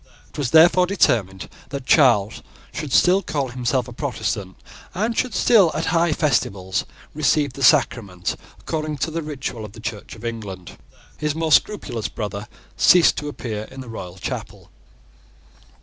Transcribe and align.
It 0.31 0.37
was 0.39 0.49
therefore 0.49 0.87
determined 0.87 1.47
that 1.69 1.85
Charles 1.85 2.41
should 2.73 2.91
still 2.91 3.21
call 3.21 3.49
himself 3.49 3.87
a 3.87 3.93
Protestant, 3.93 4.55
and 4.95 5.15
should 5.15 5.35
still, 5.35 5.69
at 5.75 5.85
high 5.93 6.11
festivals, 6.11 6.85
receive 7.13 7.53
the 7.53 7.61
sacrament 7.61 8.35
according 8.59 8.97
to 8.97 9.11
the 9.11 9.21
ritual 9.21 9.63
of 9.63 9.73
the 9.73 9.79
Church 9.79 10.15
of 10.15 10.25
England. 10.25 10.79
His 11.19 11.35
more 11.35 11.51
scrupulous 11.51 12.07
brother 12.07 12.47
ceased 12.75 13.15
to 13.17 13.29
appear 13.29 13.65
in 13.65 13.81
the 13.81 13.89
royal 13.89 14.17
chapel. 14.17 14.71